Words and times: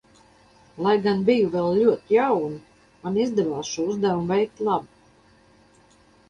Lai 0.85 0.93
gan 1.01 1.19
biju 1.27 1.51
vēl 1.55 1.69
ļoti 1.79 2.15
jauna, 2.17 2.57
man 3.03 3.19
izdevās 3.27 3.71
šo 3.75 3.87
uzdevumu 3.93 4.27
veikt 4.33 4.65
labi. 4.71 6.03